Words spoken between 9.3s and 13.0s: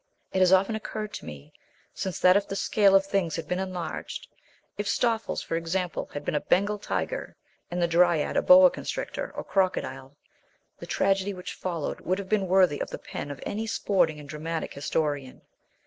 or crocodile, the tragedy which followed would have been worthy of the